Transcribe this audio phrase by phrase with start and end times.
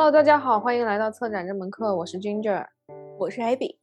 [0.00, 2.64] Hello，大家好，欢迎来到策展这门课，我是 Ginger，
[3.18, 3.76] 我是 Abby。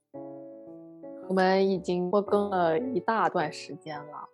[1.28, 4.27] 我们已经播更了一大段时间了，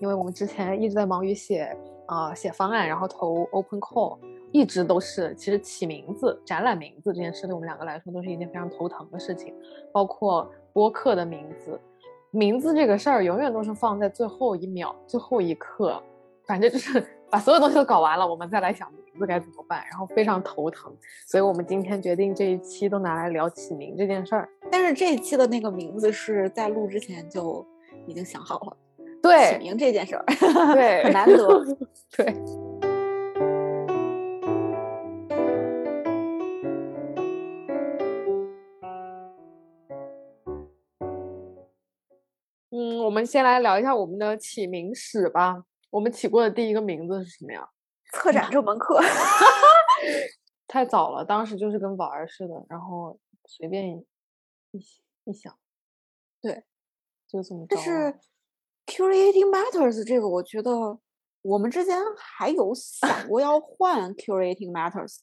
[0.00, 4.18] 因为我们之前一直在忙于写啊写方案，然后投 Open Call，
[4.50, 9.54] 一直都是其实起名字、展览名字这件事对我们两个来说都是一件非常头疼的事情，
[9.92, 11.80] 包括播客的名字，
[12.32, 16.02] 名字这个事儿永远都是放在最后一秒、最后一刻，
[16.48, 18.92] 反正就是把所有东西都搞完了，我们再来想。
[18.92, 19.82] 名字该怎么办？
[19.90, 20.94] 然后非常头疼，
[21.26, 24.46] 所以我们今天决定这一期都拿来聊起名这件事儿。
[24.70, 27.66] 但是这一期的那个名字是在录之前就
[28.06, 28.76] 已经想好了。
[29.22, 30.24] 对，起名这件事儿，
[30.74, 31.64] 对， 很难得。
[32.16, 32.34] 对。
[42.70, 45.64] 嗯，我们先来聊一下我们的起名史吧。
[45.92, 47.68] 我们起过的第一个名字是什么呀？
[48.14, 48.98] 策展这门课
[50.66, 53.90] 太早了，当时就是跟玩儿似的，然后随便
[54.70, 54.78] 一
[55.24, 55.54] 一想，
[56.40, 56.64] 对，
[57.28, 57.76] 就这么着。
[57.76, 58.18] 但是
[58.86, 60.98] curating matters 这个，我觉得
[61.42, 65.18] 我们之间还有想过要换 curating matters，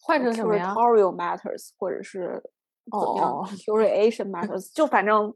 [0.00, 2.40] 换成什么呀？curatorial matters，或者是
[2.84, 3.32] 怎么样
[3.66, 5.34] ？curation matters，就反正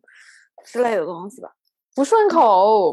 [0.64, 1.52] 之类的东西吧。
[1.94, 2.92] 不顺口，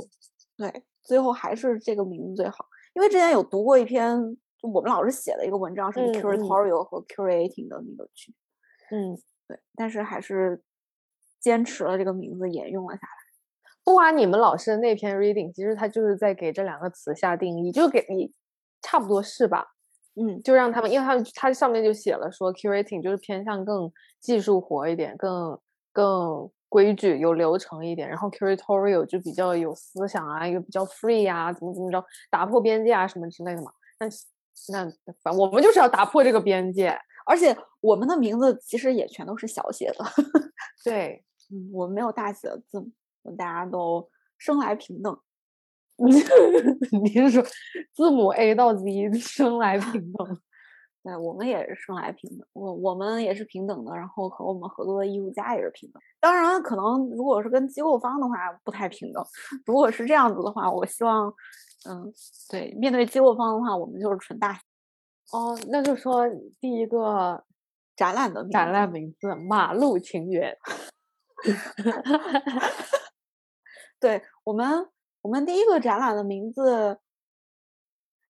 [0.58, 2.66] 对，最后还是这个名字最好。
[2.94, 4.18] 因为之前有读过一篇，
[4.58, 8.98] 就我们老师写的一个文章，是 curatorial 和 curating 的那个区别。
[8.98, 10.62] 嗯，对，但是还是
[11.40, 13.14] 坚持了这个名字沿用了下来。
[13.84, 18.32] 不管你们老师的那篇 reading，其实他就是在给这两个词下定义，就给你
[18.82, 19.74] 差不多是吧？
[20.16, 25.60] 嗯，就让他们，因为他们他上面就写了说 curating 就是偏向更技术活一点，更
[25.92, 26.52] 更。
[26.74, 33.72] 规矩有流程一点，然后 curatorial 就比较有思想啊，又比较 free 啊，怎么怎么着，打破边界啊什么之类的嘛。
[34.00, 34.08] 那
[34.70, 40.04] 那反我们就是要打破这个边界，而且我们的名字其实也全都是小写的。
[40.84, 44.10] 对，嗯，我们没有大写的字母，大家都
[44.40, 45.16] 生来平等。
[47.04, 47.44] 你是说
[47.94, 50.42] 字母 A 到 Z 生来平等？
[51.04, 56.02] 对，我们也是生来平等，我我们也是平等的，然后和我们合作的艺术家也是平等。
[56.22, 59.22] 当然，可能如果是跟机构方的话不太平等。
[59.68, 61.28] 如果是这样子的话，我希望，
[61.90, 62.14] 嗯，
[62.50, 64.62] 对，面对机构方的话，我们就是纯大。
[65.34, 66.26] 哦，那就说
[66.62, 67.44] 第一个
[67.98, 70.58] 展览的展览名字“马路情缘”。
[74.00, 74.90] 对我们，
[75.22, 77.02] 我们第一个展览的名字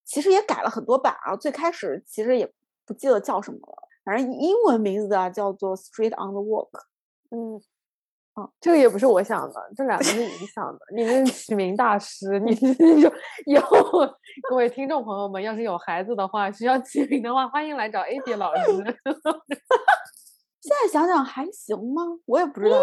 [0.04, 1.36] 其实也改了很多版啊。
[1.36, 2.52] 最开始其实也。
[2.86, 6.70] 不记得叫什么了，反正英文名字啊叫做 Street on the Walk。
[7.32, 7.62] 嗯，
[8.36, 10.80] 哦，这个也不是我想的，这两个是你想的。
[10.96, 13.12] 你是起名大师，你就
[13.46, 13.80] 以后
[14.50, 18.64] 各位听众朋友们，要是有孩子的话，需要起名的话，欢迎来找 AB 老师。
[20.62, 22.04] 现在想想还行吗？
[22.26, 22.78] 我也不知道，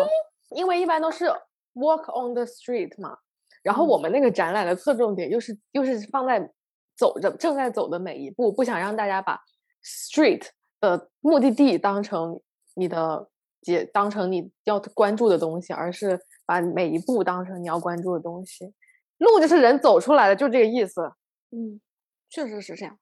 [0.50, 1.26] 因为一般都是
[1.74, 3.18] Walk on the Street 嘛。
[3.62, 6.50] 然后我们那个展览的侧重点又是又是放在
[6.96, 9.40] 走着正在走的每一步，不想让大家把。
[9.82, 10.48] Street
[10.80, 12.40] 的目的地当成
[12.74, 13.28] 你的
[13.62, 18.72] 解，当成你要关注的东西，而是把每一步当成你要关注的东西。
[19.18, 21.02] 路就是人走出来的，就这个意思。
[21.50, 21.80] 嗯，
[22.28, 22.98] 确实是这样。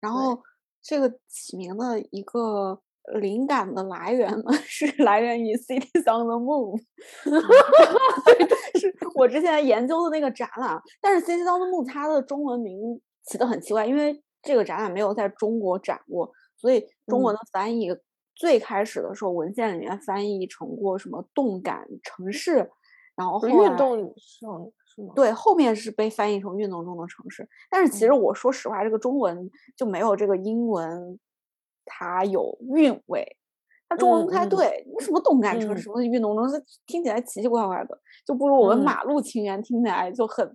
[0.00, 0.42] 然后
[0.82, 2.80] 这个起名的一个
[3.20, 6.80] 灵感的来源呢， 是来源于 Cities on the Move，
[8.78, 10.80] 是我之前研究的那个展览。
[11.00, 14.22] 但是 Cities on the Moon 它的中文名起的很奇怪，因为。
[14.46, 17.88] 这个展览没有在中国展过，所以中文的翻译
[18.34, 22.70] 最开始的时候文献里面翻译成过什么“动感城市”，
[23.16, 25.12] 然后运动上是吗？
[25.14, 27.48] 对，后面是被翻译成“运动中的城市”。
[27.70, 31.18] 但是其实我说实话，这个中文就没有这个英文
[31.86, 33.38] 它有韵味，
[33.88, 34.86] 它中文不太对。
[35.00, 40.54] 什么动感城市，什么运动中心，听起来奇奇怪怪的，就不如我们“马路情缘”听起来就很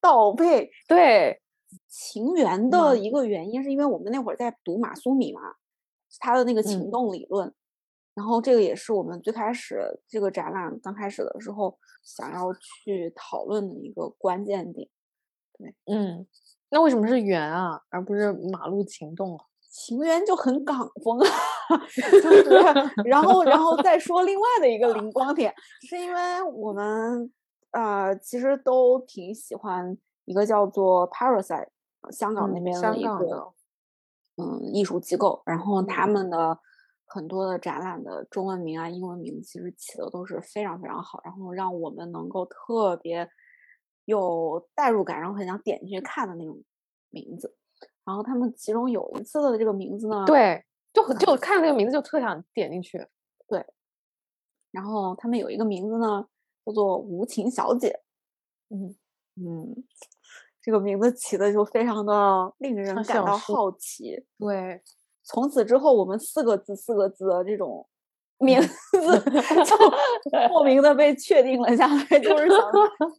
[0.00, 0.70] 到位。
[0.88, 1.41] 对。
[1.88, 5.40] 情缘的一个原因，是因为我们那会儿在读马苏米嘛，
[6.18, 7.52] 他的那个情动理论，
[8.14, 14.88] 然后这个也是我们最开始这个展览刚开始的时候想要去讨论的一个关键点。
[15.58, 16.26] 对，嗯，
[16.70, 19.44] 那为什么是缘啊，而不是马路情动啊？
[19.70, 21.26] 情缘就很港风啊，
[21.88, 22.42] 就是。
[23.08, 25.54] 然后，然后再说另外的一个灵光点，
[25.88, 27.32] 是因为我们
[27.70, 29.96] 呃其实都挺喜欢。
[30.24, 31.68] 一个叫做 Parasite，
[32.10, 33.52] 香港那边的一个
[34.36, 36.58] 嗯艺术机构，然后他们的
[37.06, 43.28] 很多的展览的中文名啊、英文名其实起的都是非常非常好，然后让我们能够特别
[44.04, 46.62] 有代入感，然后很想点进去看的那种
[47.10, 47.56] 名字。
[48.04, 53.06] 然后他们其中有一次的这个名字呢，对，就很就看那个名字就特想点进去。
[53.48, 53.66] 对。
[54.70, 56.26] 然后他们有一个名字呢，
[56.64, 58.00] 叫做无情小姐。
[58.70, 58.94] 嗯。
[59.34, 59.74] 嗯，
[60.62, 64.24] 这个名字起的就非常的令人感到好奇。
[64.38, 64.80] 对，
[65.24, 67.86] 从此之后，我们四个字四个字的这种
[68.38, 69.20] 名字
[69.64, 69.76] 就
[70.48, 72.58] 莫名的被确定了下来，就是想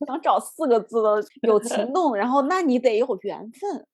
[0.07, 3.85] 想找四个字的有情 动，然后那你得有缘分。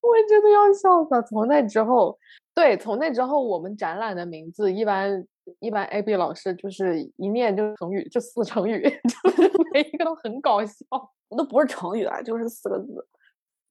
[0.00, 1.22] 我真的要笑死了。
[1.22, 2.18] 从那之后，
[2.52, 5.24] 对，从那之后，我们展览的名字一般
[5.60, 8.82] 一般 AB 老师就是一念就是成语，就四成语，
[9.22, 10.84] 就是每一个都很搞笑。
[11.30, 13.06] 那不是成语啊，就是四个字，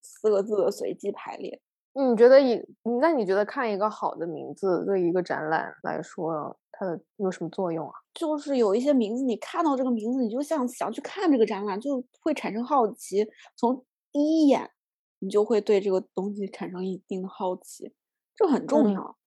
[0.01, 1.61] 四个字的随机排列。
[1.93, 2.57] 你觉得一
[3.01, 7.93] 那你觉得看一个好的名字对一个展览来说，它的有什么作用啊？
[8.13, 13.29] 就是有一些名字，你看到这个名字，你就像想去看这个展览，就会产生好奇。
[13.57, 14.71] 从第一眼，
[15.19, 17.93] 你就会对这个东西产生一定的好奇，
[18.35, 19.17] 这很重嗯要。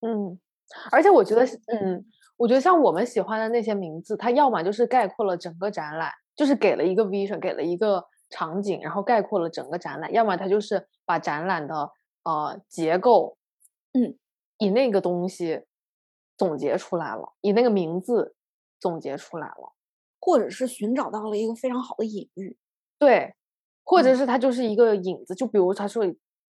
[0.00, 0.38] 嗯，
[0.90, 2.04] 而且我觉得，嗯，
[2.36, 11.90] 我觉得像我们喜欢的那些名字，它要么就是概括了整个展览，就是给了一个 vision，给了一个场景，然后概括了整个展览；要么它就是把展览的
[12.24, 13.36] 呃结构，
[13.92, 14.18] 嗯，
[14.58, 15.64] 以那个东西
[16.36, 18.34] 总结出来了，以那个名字
[18.80, 19.72] 总结出来了。
[20.18, 22.56] 或者是寻找到了一个非常好的隐喻。
[22.98, 23.32] 对，
[23.84, 26.04] 或者嗯是它就是一个影子，就比如他说，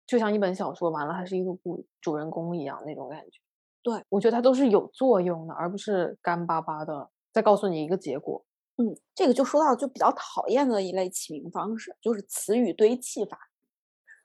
[0.07, 3.39] 就像一本小说，完了它是一个故主人公一样那种感觉。
[3.87, 8.45] 对，我觉得它都是有作用的，而不是干巴巴的再告诉你一个结果。
[8.79, 13.39] 嗯，这个就说到就比较讨厌的一类起名方式，就是词语堆砌法。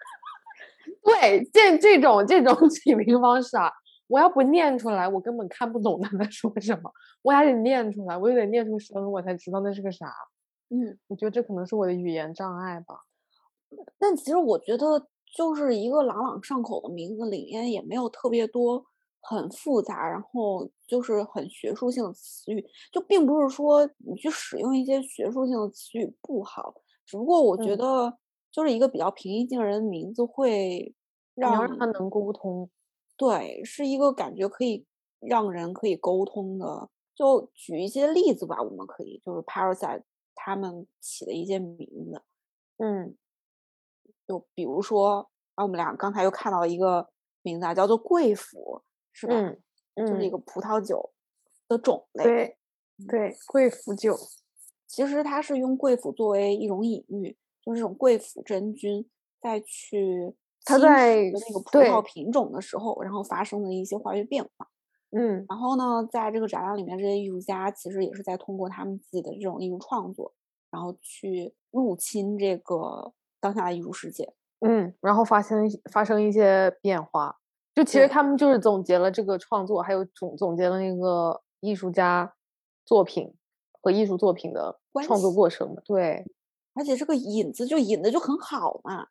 [1.05, 3.71] 对，这这种这种 起名方式啊，
[4.07, 6.91] 我要不念出来，我根本看不懂他在说什么，
[7.21, 10.11] 我还得念出来，我又得念出声，我才知道那是个啥。
[10.69, 12.95] 嗯，我觉得这可能是我的语言障碍吧。
[13.99, 18.87] 但其实我觉得，就是一个朗朗上口的名字里面也没有特别多
[19.21, 26.73] 很复杂，然后就是很学术性的词语，就并不是说你去使用一些学术性的词语不好，
[27.05, 28.17] 只不过我觉嗯得
[28.51, 30.93] 就是一个比较平易近人的名字会
[31.35, 32.69] 让让他能沟通。
[33.15, 34.85] 对，是一个感觉可以
[35.19, 36.89] 让人可以沟通的。
[37.13, 40.01] 就举一些例子吧，我们可以就是 Parasite
[40.33, 41.77] 他们起的一些名
[42.11, 42.23] 字，
[42.77, 43.15] 嗯
[44.27, 47.09] 就比如说，啊，我们俩刚才又看到一个
[47.43, 48.81] 名字啊，叫做贵腐，
[49.13, 49.33] 是吧？
[49.35, 49.57] 嗯
[49.95, 51.11] 就是一嗯，个葡萄酒
[51.67, 52.23] 的种类。
[52.23, 52.57] 对
[53.07, 54.17] 对，贵腐酒。
[54.87, 59.09] 其实它是用贵腐作为一种隐喻，就是这种贵腐真菌
[59.41, 64.67] 再去它在那个葡萄品种的时候，然后发生的一些化学变化。
[65.13, 70.33] 嗯然后呢，在这个展览里面，这些艺术家其实也是在通过他们自己的这种艺术创作，
[70.69, 73.11] 然后去入侵这个
[73.41, 74.33] 当下的艺术世界。
[74.61, 77.40] 嗯，然后发生一发生一些变化。
[77.73, 82.33] 就其实他们就是总结了这个创作，还有总总结了那个艺术家
[82.85, 83.33] 作品
[83.81, 85.81] 和艺术作品的创作过程嘛。
[85.85, 86.25] 对，
[86.73, 89.07] 而且这个引子就引的就很好嘛，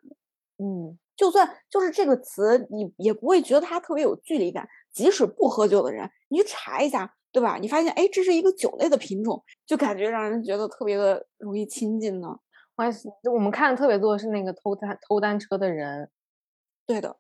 [0.59, 4.67] 嗯就算就是这个词，你也不会觉得它特别有距离感。
[4.91, 7.59] 即使不喝酒的人，你去查一下，对吧？
[7.59, 12.29] 你发现，哎，这是一个酒类的品种，就感觉让人觉得特别的容易亲近呢。
[12.75, 16.11] 我还是我们看的特别多的是那个偷单偷单车的人，
[16.87, 17.17] 对的，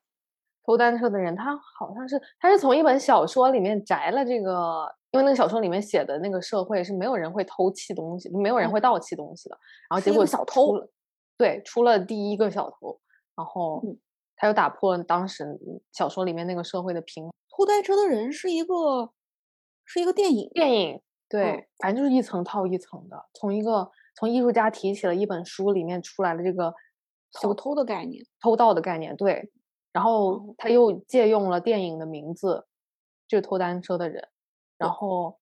[0.64, 9.58] 偷单车的人，他好像是他是从一本小说里面摘了这个，因为那个小说里面写的那个社会是没有人会偷窃东西，没有人嗯会盗窃东西的。
[9.88, 10.90] 然后结果小偷出了，
[11.36, 13.00] 对，出了第一个小偷，
[13.36, 13.98] 然后嗯
[14.36, 15.44] 他又打破了当时
[15.92, 17.32] 小说里面那个社会的平衡。
[17.48, 19.10] 偷单车的人是一个
[19.84, 26.72] 是一个电影，电影对，嗯反正就是一层套一层的，从一个从艺术家提起了一本书里面出来的这个
[27.40, 28.24] 小偷的概念。
[28.40, 29.50] 偷盗的概念，对，
[29.92, 32.66] 然后哦他又借用了电影的名字，
[33.26, 34.28] 就是偷单车的人，
[34.78, 35.38] 然后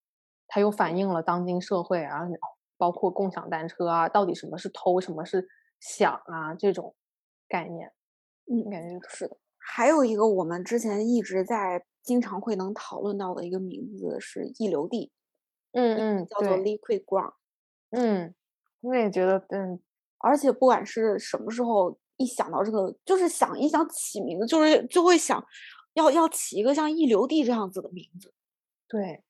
[0.46, 2.20] 他又反映了当今社会啊，
[2.76, 5.46] 包括共享单车啊，到底什么是偷，什么是
[5.80, 6.94] 享啊这种
[7.48, 7.92] 概念，
[8.50, 9.36] 嗯，感觉是的。
[9.58, 15.12] 还有一个我们之前一直在经常会能讨论到的一个名字是一流地，
[15.72, 17.34] 嗯嗯叫做 liquid ground。
[17.90, 18.34] 嗯，
[18.80, 19.78] 我也觉得嗯
[20.18, 25.42] 而且不管是什么时候，一想到这个，就是想一想起名字，就是就会想
[25.94, 28.34] 要要起一个像一流地这样子的名字。
[28.86, 29.24] 对，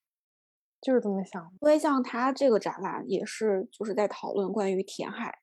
[0.81, 5.39] 就是这么想的，因为像他这个展览也是就是在讨论关于填海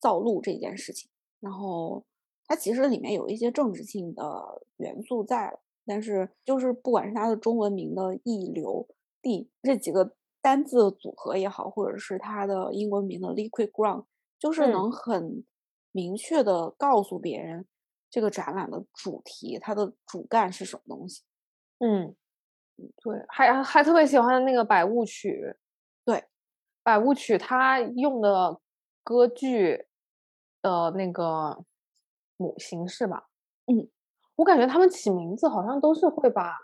[0.00, 2.04] 造陆这件事情，然后
[2.46, 8.86] 它其实里面有一些政治性的元素在了，但是就是不管是它的中文名的溢流
[9.22, 14.04] 地这几个单字组合也好，或者是它的英文名的 liquid ground，
[14.38, 15.44] 就是嗯能很
[15.92, 17.66] 明确的告诉别人
[18.08, 21.22] 这个展览的主题，它的主干是什么东西。
[21.78, 22.14] 嗯，
[22.76, 25.56] 对，还还特别喜欢那个百物曲。
[26.04, 26.24] 对，
[26.82, 28.60] 百物曲它用的
[29.02, 29.86] 歌剧
[30.62, 31.64] 的那个
[32.36, 33.28] 母形式吧。
[33.66, 33.88] 嗯，
[34.36, 36.56] 我感觉他们起名字好像都是会把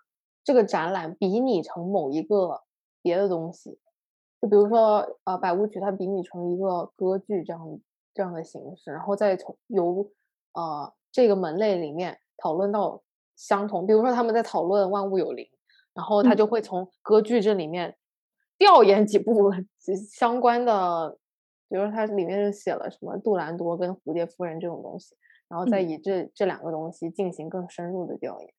[0.42, 2.62] 这个展览比拟成某一个
[3.02, 3.78] 别的东西。
[4.40, 7.80] 就比如说，呃，百物曲它比拟成一个歌剧这样
[8.16, 10.10] 这样的形式，然后再从由
[10.54, 13.02] 呃这个门类里面讨论到
[13.36, 13.86] 相同。
[13.86, 15.46] 比如说他们在讨论万物有灵，
[15.92, 17.98] 然后他就会从歌剧这里面
[18.56, 19.52] 调研几部
[20.10, 21.18] 相关的，
[21.68, 25.14] 比如说它里面就写了什么杜兰多跟蝴蝶夫人这种东西，
[25.48, 28.54] 然后再以这这两个东西进行更深入的调研。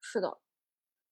[0.00, 0.38] 是的，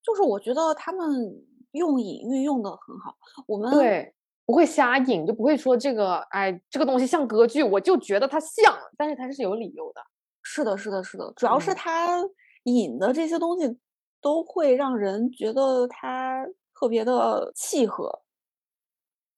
[0.01, 1.45] 就是我觉得他们。
[1.73, 4.15] 用隐喻用的很好，我们对
[4.47, 10.01] 不会瞎引，就不会说这个哎，这个东西像歌剧，我就觉得它像，但是它是有理由的。
[10.43, 12.23] 是的，是的，是的，主要是它
[12.63, 13.79] 引的这些东西
[14.21, 18.23] 都会让人觉得它特别的契合，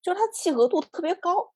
[0.03, 1.53] 就是它契合度特别高。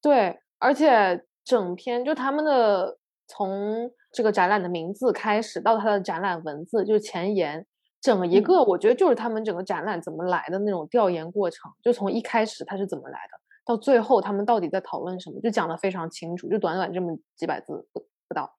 [0.00, 2.96] 对，而且整篇就他们的
[3.26, 7.66] 从这个展览的名字开始到它的展览文字，就是前言。
[8.00, 18.56] 整一个，我觉得就是他们整个展览怎么来的那种调研过程，就从一开始它是怎么来的，到最后他们到底在讨论什么，就讲的非常清楚，就短短这么几百字不不到。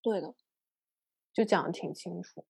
[0.00, 0.34] 对的，
[1.34, 2.44] 就讲的挺清楚。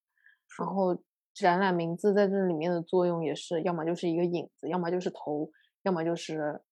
[0.58, 0.96] 然后
[1.34, 5.50] 展览名字在这里面的作用也是，要么就是一个影子，要么就是头，
[5.82, 6.62] 要么就是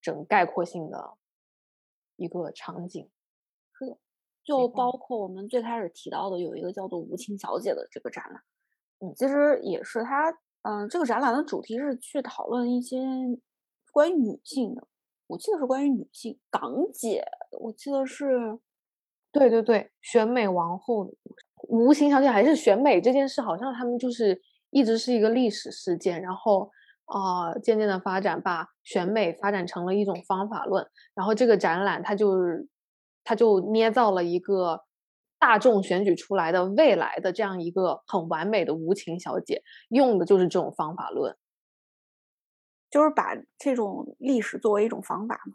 [0.00, 1.16] 整概括性的
[2.16, 3.10] 一个场景。
[4.44, 4.92] 就包。
[5.02, 8.42] 括我们最开始提到的有一个叫做《无情小姐》的这个展览，
[9.00, 10.30] 嗯，其实也是它，
[10.62, 12.98] 嗯，这个展览的主题是去讨论一些
[13.90, 14.86] 关于女性的，
[15.26, 17.24] 我记得是关于女性港姐，
[17.58, 18.58] 我记得是，
[19.32, 26.70] 对对对，选美王后的故事，无情小姐还是选美这件事，好像他们就是一直是一个历史事件，然后
[27.06, 32.68] 啊，渐渐的发展，把选美发展成了一种方法论，然后这个展览它就是。
[33.30, 34.82] 他就捏造了一个
[35.38, 41.36] 大众选举出来的未来的这样一个很完美的无情小姐，用的就是这种方法论，
[42.90, 45.54] 就是把这种历史作为一种方法嘛。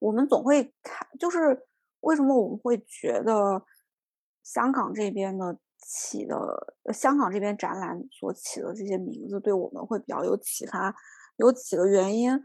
[0.00, 1.66] 我们总会看，就是
[2.00, 3.64] 为什么我们会觉得
[4.42, 10.94] 香港这边的起的香港这边展览所起的这些名字对我们会比较有启发，
[11.36, 12.38] 有几个原因。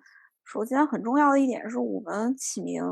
[0.43, 2.83] 首先，很重要的一点是我们起名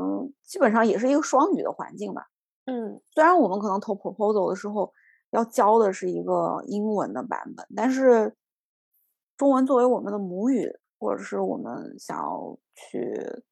[0.42, 2.26] 基本上也是一个双语的环境吧。
[2.64, 4.92] 嗯，虽然我们可能投 proposal 的时候
[5.30, 8.34] 要教的是一个英文的版本，但是
[9.36, 13.42] 中文作为我们的母语，或者是我们想要去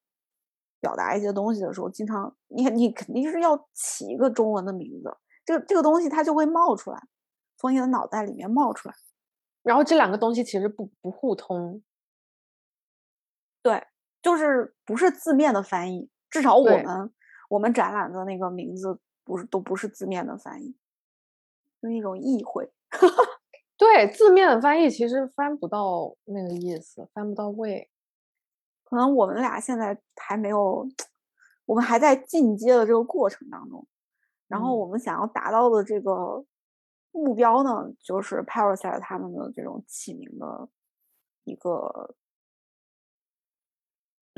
[0.80, 5.14] 表达一些东西的时候，经常你你肯定是要起一个中文的名字，
[5.44, 6.98] 这个这个东西它就会冒出来，
[7.56, 8.94] 从你的脑袋里面冒出来。
[9.62, 11.82] 然后这两个东西其实不不互通。
[13.62, 13.86] 对。
[14.20, 17.12] 就是不是字面的翻译，至少我们
[17.48, 20.74] 我们展览的那个名字不是都不是字面的翻译，
[21.80, 22.68] 是一种意会。
[23.78, 27.88] 对，字面的翻译其实翻不到那个意思，翻不到位。
[28.82, 30.88] 可能我们俩现在还没有，
[31.64, 33.86] 我们还在进阶的这个过程当中。
[34.48, 36.44] 然后我们想要达到的这个
[37.12, 40.68] 目标呢，就是 Parasite 他们的这种起名的
[41.44, 42.16] 一个。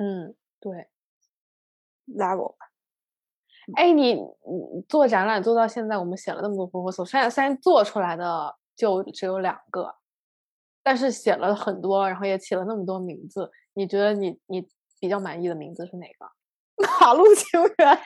[0.00, 0.88] 嗯，对
[2.08, 2.54] ，level。
[3.76, 9.94] 哎，你你做展览做到现在，我们写了那么多 proposal，虽然虽然做出来的就只有两个，
[10.82, 13.50] 但是写了很多，然后也起了那么多名字。
[13.74, 14.66] 你觉得你你
[14.98, 16.26] 比较满意的名字是哪个？
[17.00, 17.98] 马路情缘。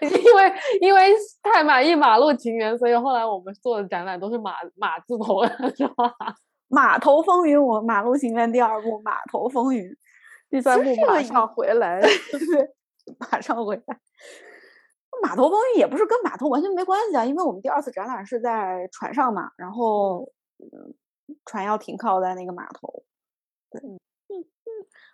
[0.00, 1.12] 因为因为
[1.42, 6.12] 太满意马路情缘，所以后来我们做的展览都是马马字头的， 是吧？
[6.68, 9.94] 码头风云，我马路情缘第二部码头风云。
[10.50, 12.10] 第三部马上回来，对，
[13.18, 14.00] 马上回来。
[15.22, 20.32] 码头风云也不是跟码头完全没关系啊，因为我们第二次展览是在船上嘛，然后
[21.44, 23.04] 船要停靠在那个码头。
[23.70, 24.46] 对，嗯嗯，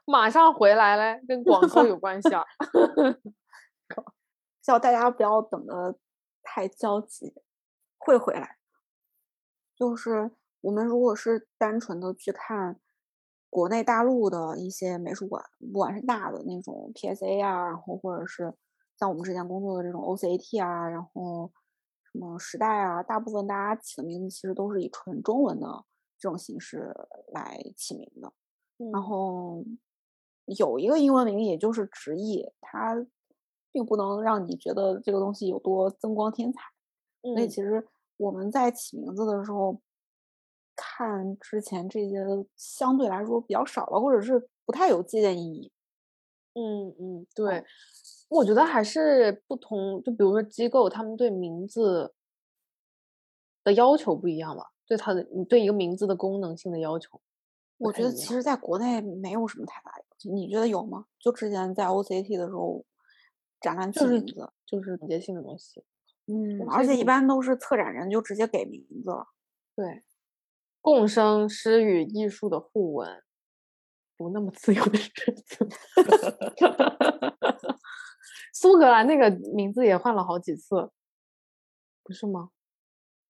[0.05, 2.45] 马上回来嘞，跟广州有关系啊。
[4.63, 5.99] 叫大家不要等的
[6.43, 7.35] 太焦急，
[7.99, 8.59] 会回来。
[9.77, 12.79] 就是我们如果是单纯的去看。
[13.55, 15.41] 国内大陆的一些美术馆，
[15.73, 18.53] 不管是大的那种 PSA 啊，然后或者是
[18.99, 21.53] 像我们之前工作的这种 OCAT 啊，然后
[22.11, 25.85] 什么时代啊，大部分大家起的名字其实都是以纯中文的
[26.19, 26.93] 这种形式
[27.29, 28.33] 来起名的。
[28.93, 29.65] 然后
[30.47, 33.07] 有一个英文名，也就是直译，它
[33.71, 36.61] 并不能让你觉得这个东西有多增光添彩。
[37.23, 39.81] 所以嗯其实我们在起名字的时候，
[40.77, 42.25] 看之前这些
[42.57, 45.73] 相对来说比较少了，或者是不太有借鉴意义。
[46.55, 47.65] 嗯嗯，对，
[48.29, 52.15] 我觉得还是不同，就比如说机构，他们对名字
[53.65, 57.21] 的要求不一样吧，对它的，你对一个名字的功能性的要求
[57.79, 58.13] 我觉得。
[58.13, 61.07] 其实在国内没有什么太大要求，你觉得有吗？
[61.19, 62.85] 就之前在 OCT 的时候，
[63.61, 65.83] 展览就是起名字，就是节性的东西。
[66.27, 69.27] 嗯，而且一般都是策展人就直接给名字了。
[69.75, 70.05] 对，
[70.85, 73.23] 共生诗与艺术的互文，
[74.19, 75.67] 不那么自由的日子。
[78.53, 80.91] 苏格兰那个名字也换了好几次，
[82.03, 82.51] 不是吗？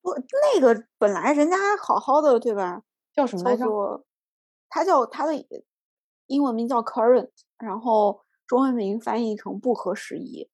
[0.02, 2.82] 不，那个本来人家还好好的，对吧？
[3.14, 4.04] 叫叫什么来着？
[4.68, 5.32] 他，叫他的
[6.26, 10.50] 英文名叫 Current，然后中文名翻译成不合时宜。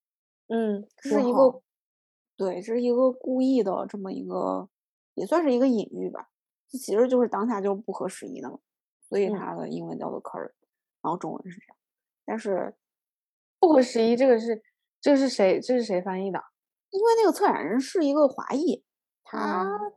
[0.49, 1.63] 嗯，这是一个，
[2.37, 4.69] 对，这是一个故意的这么一个，
[5.15, 6.29] 也算是一个隐喻吧。
[6.71, 8.59] 这其实就是当下就是不合时宜的嘛，
[9.09, 10.53] 所以嗯它的英文叫做 current，
[11.03, 11.77] 然后中文是这样。
[12.25, 12.75] 但是
[13.59, 14.63] 不合时宜，这个是
[15.01, 15.61] 这是谁？
[15.61, 16.43] 这是谁翻译的？
[16.91, 18.85] 因为那个策展人是一个华裔，
[19.25, 19.93] 他、嗯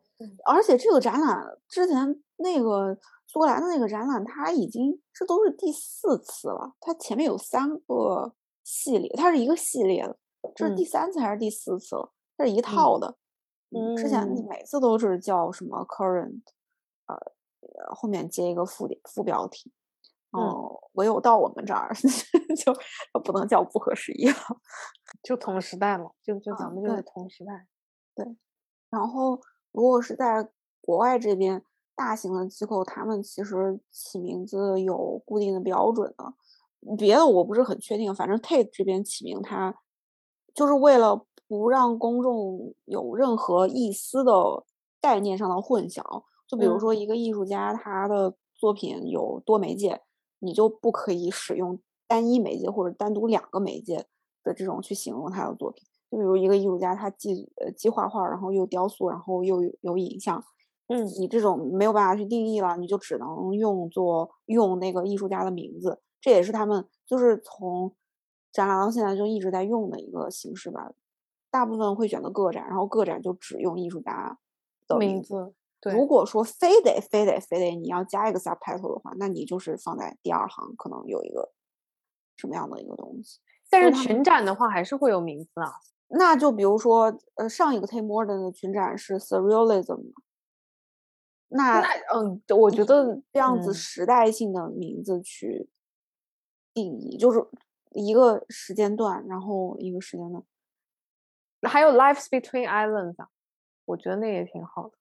[0.46, 10.18] 而且这个展览之前那个苏格兰的那个展览，他已经这都是第四次了，他前面有三个系列，它是一个系列的，
[10.56, 12.14] 这是第嗯三次还是第四次了？
[12.38, 13.18] 这是一套的。
[13.72, 16.42] 嗯，之前嗯每次都是叫什么 current，
[17.08, 19.72] 呃，呃后面接一个副点副标题，
[20.32, 21.94] 嗯哦，唯有到我们这儿
[22.56, 22.74] 就
[23.22, 24.36] 不能叫不合时宜了。
[25.24, 27.68] 就同时代了，就就咱嗯们就是同时代。
[28.16, 28.26] 对
[28.90, 29.40] 然后，
[29.72, 30.48] 如果是在
[30.82, 31.64] 国外这边，
[31.96, 36.34] 大型的机构，他们其实起名字有固定的标准的。
[36.98, 39.74] 别的我不是很确定，反正 Tate 这边起名，它
[40.54, 44.66] 就是为了不让公众有任何一丝的
[45.00, 46.24] 概念上的混淆。
[46.48, 50.02] 就比如嗯说，一个艺术家他的作品有多媒介，
[50.40, 54.06] 你就不可以使用单一媒介或者单独两个媒介
[54.44, 55.84] 的这种去形容他的作品。
[56.12, 60.44] 就比如一个艺术家，他既呃既画画，然后又雕塑，然后又有有影像，
[60.88, 67.96] 嗯你这种没有办法去定义了，你就只能用作用那个艺术家的名字，这也是他们就是从
[68.52, 70.92] 展览到现在就一直在用的一个形式吧。
[71.50, 74.38] 大部分会选择个展，然后个展就只用艺术家
[74.88, 75.00] 的字。
[75.00, 75.54] 名字，对，
[75.92, 81.52] 如果说非得非得非得你要加一个 subtitle 的话，那你就是放在第二行，可能有一个
[82.38, 83.40] 什么样的一个东西。
[83.70, 85.74] 但是群展的话还是会有名字啊。
[86.16, 90.14] 那就比如说，呃，上一个 Tate Modern 的群展是 Surrealism，
[91.48, 95.70] 那那嗯，我觉得这样子嗯时代性的名字去
[96.72, 97.44] 定义，就是
[97.92, 100.44] 一个时间段，然后一个时间段。
[101.64, 103.30] 还有 Lives Between Islands 啊，
[103.86, 104.98] 我觉得那也挺好的。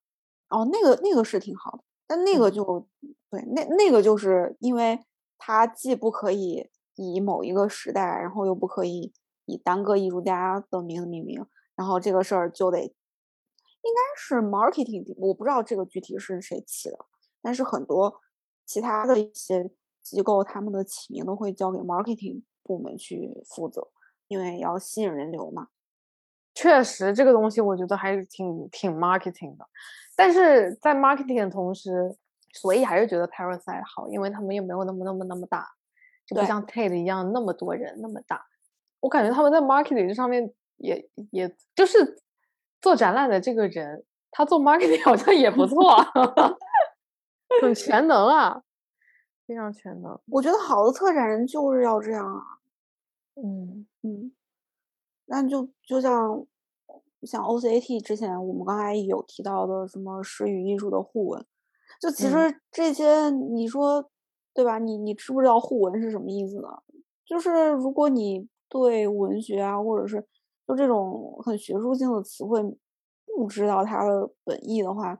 [0.52, 2.88] 哦，那个那个是挺好的，但那个嗯就
[3.30, 5.00] 对，那那个就是因为
[5.38, 9.12] 它既不可以以某一个时代，然后又不可以
[9.46, 12.92] 以单个艺术家的名字命名，然后这个事儿就得应
[13.94, 16.98] 该是 marketing，我不知道这个具体是谁起的，
[17.40, 18.20] 但是很多
[18.66, 19.70] 其他的一些
[20.02, 23.88] 机构，他们的起名都会交给 marketing 部门去负责，
[24.28, 25.68] 因为要吸引人流嘛。
[26.54, 29.66] 确实，这个东西我觉得还是挺挺 marketing 的，
[30.22, 32.16] 但是在 marketing 的同时，
[32.52, 35.66] 所以还是觉得 Parasite 好，因为他们又没有那么那么那么大，
[36.24, 38.46] 就不像 Tate 一样那么多人那么大。
[39.00, 42.22] 我感觉他们在 marketing 这上面也也就是
[42.80, 45.96] 做展览的这个人，他做 marketing 好像也不错，
[47.60, 48.62] 很全能啊，
[49.44, 50.16] 非常全能。
[50.26, 52.42] 我觉得好的策展人就是要这样啊。
[53.34, 54.32] 嗯嗯，
[55.26, 56.46] 那就就像
[57.26, 61.44] 像 OCAT 之前我们刚才有提到的什么诗与艺术的互文，
[62.00, 64.08] 就其嗯实这些你说
[64.54, 64.78] 对吧？
[64.78, 66.68] 你你知不知道互文是什么意思呢？
[67.24, 70.26] 就是如果你对文学啊，或者是
[70.66, 72.62] 就这种很学术性的词汇
[73.36, 75.18] 不知道它的本意的话，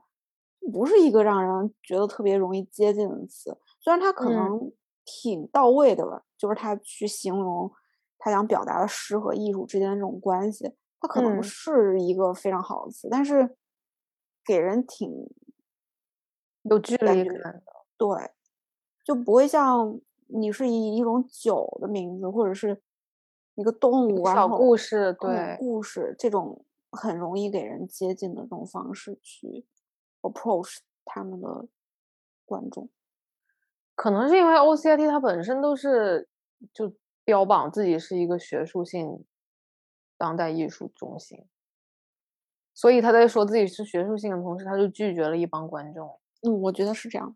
[0.71, 3.57] 不是一个让人觉得特别容易接近的词。
[3.79, 4.71] 虽然它可嗯能
[5.05, 7.71] 挺到位的吧，就是它去形容
[8.19, 10.71] 他想表达的诗和艺术之间的这种关系，
[11.03, 13.57] 它可能嗯是一个非常好的词，但是
[14.45, 15.11] 给人挺
[16.61, 17.63] 有距离感的。
[17.97, 18.31] 对，
[19.03, 22.81] 就不会像你是以一种酒的名字，或者是
[23.55, 29.65] 一个动物，然小后故事，嗯对，故事这种很容易给人接近的这种方式去
[30.21, 31.67] approach 他们的
[32.45, 32.89] 观众。
[33.95, 36.29] 可能是因为 OCIT 它本身都是
[36.73, 36.93] 就
[37.25, 39.25] 标榜自己是一个学术性
[40.17, 41.45] 当代艺术中心。
[42.73, 46.19] 所以他在说自己是学术性的同时，他就拒绝了一帮观众。
[46.41, 47.35] 嗯，我觉得是这样。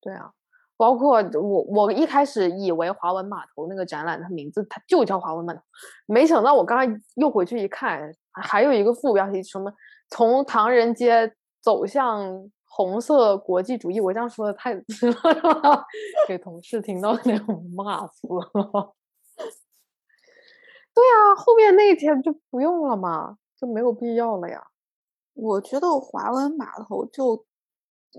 [0.00, 0.32] 对啊，
[0.76, 5.60] 包括我，我一开始以为华文码头那个展览，它名字它就叫华文码头，
[6.06, 9.72] 没想到我刚刚又回去一看，还有一个副标题什么
[10.10, 14.00] 从唐人街走向红色国际主义。
[14.00, 15.86] 我这样说的太直了，
[16.26, 18.94] 给同事听到那种骂死了。
[20.94, 23.38] 对啊，后面那一天就不用了嘛。
[23.56, 24.66] 就没有必要了呀。
[25.32, 27.46] 我觉得华文码头就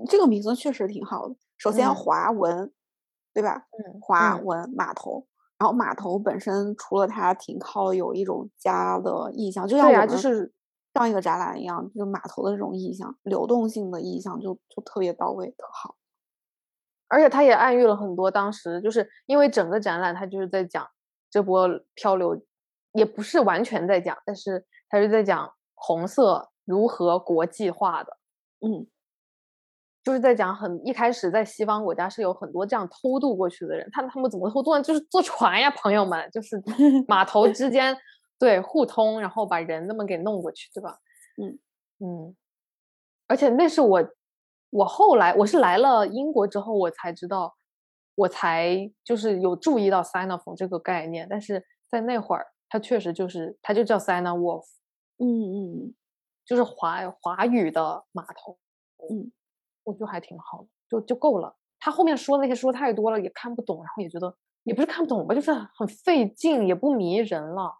[0.07, 1.35] 这个名字确实挺好的。
[1.57, 2.71] 首先，华文，
[3.33, 3.67] 对吧？
[3.71, 5.27] 嗯，华文码头。
[5.57, 10.53] 然后码头本身除了它停靠有一种家的意象，就像我们就是
[10.93, 15.95] 上一个展览一样，就码头的这种意象，流动性的意象就就特别到位，特好。
[17.09, 20.87] 而且它也暗喻了很多当时就是因为整个展览它就是在讲
[21.29, 22.41] 这波漂流，
[22.95, 24.65] 也不是完全在讲，但是。
[24.87, 28.17] 他是在讲红色如何国际化的，
[28.61, 28.85] 嗯，
[30.03, 34.81] 就是在讲很一开始在西方国家是有很多这样偷渡过去的人，他他们怎么偷渡呢？
[34.83, 36.61] 就是坐船呀，朋友们，就是
[37.09, 37.97] 码头之间
[38.39, 40.99] 对互通，然后把人那么给弄过去，对吧？
[41.41, 41.59] 嗯
[41.99, 42.35] 嗯，
[43.27, 44.07] 而且那是我
[44.69, 47.55] 我后来我是来了英国之后我才知道，
[48.13, 52.45] 我才就是有注意到 sign of 这个概念，但是在那会儿。
[52.67, 54.65] 它确实就是，它就叫 Sina Wolf，
[55.17, 55.95] 嗯嗯，
[56.45, 58.57] 就是华华语的码头，
[59.09, 59.31] 嗯，
[59.83, 61.55] 我觉得还挺好的，就就够了。
[61.79, 67.77] 他后面说那些说太多了，也看不懂，然后也觉得也不是看不懂吧，就是很费劲，也不迷人了。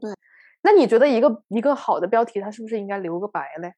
[0.00, 0.14] 对，
[0.62, 3.74] 那你觉得一个一个好的标题，它是不是应该留个白嘞？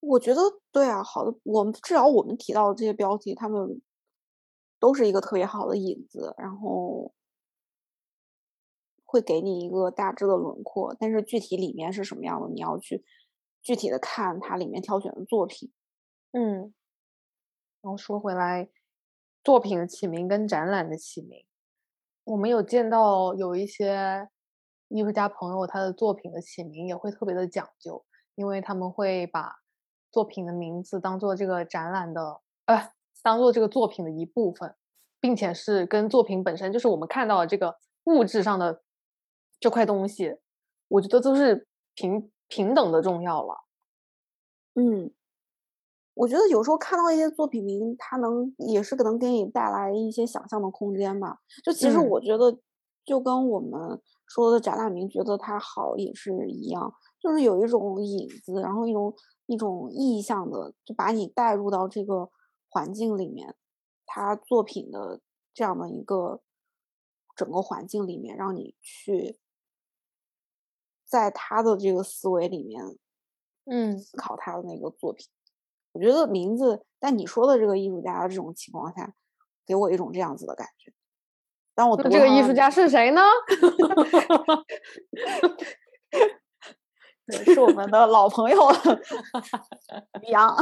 [0.00, 0.40] 我觉得
[0.72, 3.80] 对啊，好的，我们至少我们提到的这些标题，他们
[4.80, 7.12] 都是一个特别好的引子，然后。
[9.08, 13.04] 会给你一个大致的轮廓，但是具体里面是什么样的，你要去
[13.62, 15.72] 具体的看它里面挑选的作品。
[16.32, 16.74] 嗯，
[17.80, 18.68] 然后说回来，
[19.44, 21.46] 作品的起名跟展览的起名，
[22.24, 24.28] 我们有见到有一些
[24.88, 29.60] 艺术家朋友，他的作品的起名也会特别的讲究，因为他们会把
[30.10, 32.90] 作品的名字当做这个展览的，呃，
[33.22, 34.74] 当做这个作品的一部分，
[35.20, 38.82] 并且是跟作品本身，就是我们看到的这个物质上的。
[39.58, 40.38] 这块东西，
[40.88, 43.64] 我觉得都是平平等的重要了。
[44.74, 45.10] 嗯，
[46.14, 51.38] 我觉得有时候看到一些作品名，它能也是可能给你带来一些想象的空间吧。
[51.64, 52.58] 就其实我觉得，
[53.04, 59.14] 就跟我们说的展览名觉得它好也是一样，就是有一种影子，然后一种
[59.46, 62.28] 一种意象的，就把你带入到这个
[62.68, 63.54] 环境里面，
[64.04, 65.20] 他作品的
[65.54, 66.42] 这样的一个
[67.34, 69.38] 整个环境里面，让你去。
[71.06, 72.82] 在他的这个思维里面，
[73.64, 75.26] 嗯，思考他的那个作品，
[75.92, 79.14] 我觉得名字，在你说的这个艺术家的这种情况下，
[79.64, 80.92] 给我一种这样子的感觉。
[81.74, 83.22] 当我读这个艺术家是谁呢？
[87.44, 88.56] 是我们的老朋友
[90.22, 90.56] 宇 阳。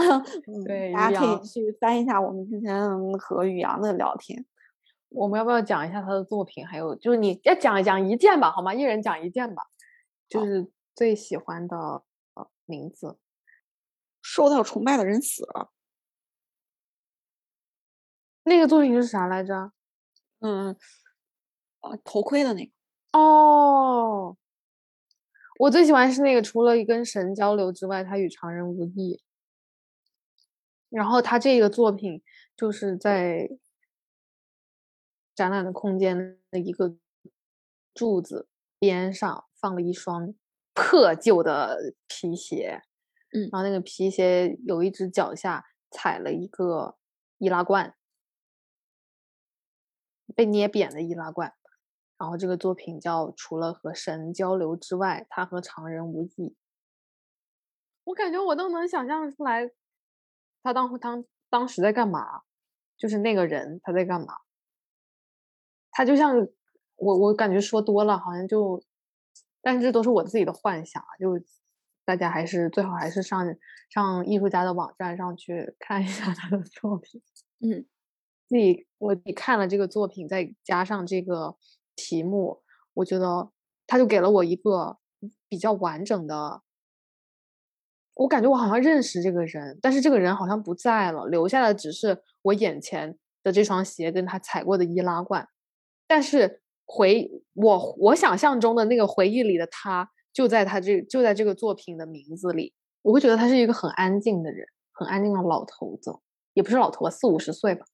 [0.67, 4.45] 对，大家可以去翻一下我们之前和宇阳的聊天。
[5.11, 6.67] 我们要不要讲一下他的作品？
[6.67, 8.75] 还有就是你要讲一讲一件吧，好吗？
[8.75, 9.63] 一人讲一件吧。
[10.35, 11.77] 就是最喜欢的
[12.35, 13.19] 呃名字，
[14.21, 15.71] 受到崇拜的人死了。
[18.43, 19.73] 那个作品是啥来着？
[20.41, 20.77] 嗯，
[21.81, 22.73] 呃，头盔的那个。
[23.13, 24.37] 哦，
[25.61, 29.23] 我最喜欢是那个，除了跟神交流之外，他与常人无异。
[30.89, 32.23] 然后他这个作品
[32.57, 33.49] 就是在
[35.35, 36.97] 展览的空间的一个
[37.95, 38.49] 柱子
[38.81, 39.47] 边上。
[39.65, 40.35] 放了一双
[40.75, 42.83] 破旧的皮鞋，
[43.33, 46.99] 嗯，然后那个皮鞋有一只脚下踩了一个
[47.39, 47.95] 易拉罐，
[50.37, 51.55] 被捏扁的易拉罐。
[52.19, 56.55] 然后这个作品叫“除了和神交流之外，他和常人无异”。
[58.05, 59.71] 我感觉我都能想象出来，
[60.63, 62.43] 他当当当时在干嘛，
[62.99, 64.41] 就是那个人他在干嘛。
[65.91, 66.47] 他就像
[66.97, 68.85] 我，我感觉说多了，好像就。
[69.65, 71.43] 但是这都是我自己的幻想，就
[72.05, 73.47] 大家还是最好还是上
[73.89, 77.23] 上艺术家的网站上去 看一下他的作品。
[77.61, 77.87] 嗯，
[78.47, 81.57] 自己我你看了这个作品，再加上这个
[81.97, 83.51] 题目，我觉得
[83.87, 84.99] 他就给了我一个
[85.49, 86.61] 比较完整的。
[88.17, 95.49] 我感觉我好像认识这个人，但是这个人好像不在了，留下的只是我眼前的这双鞋跟他踩过的易拉罐。
[96.07, 102.75] 但是回我我想象中的那个回忆里的他，就在他这就在这个作品的名字里。
[103.03, 106.11] 我会觉得他是一个很安静的人，很安静的老头子，
[106.55, 107.85] 也不是老头吧，四五十岁吧，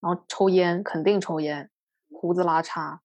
[0.00, 1.70] 然后抽烟，肯定抽烟，
[2.10, 2.98] 胡子拉碴。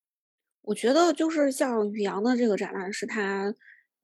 [0.63, 3.53] 我觉得就是像宇阳的这个展览是他，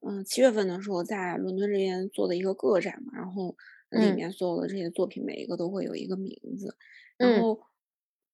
[0.06, 3.56] 嗯，七月份的时候在伦敦这边做的一个个展嘛，然后
[3.90, 6.76] 里面所有的这些作品每一个都会有一个名字，
[7.16, 7.60] 然后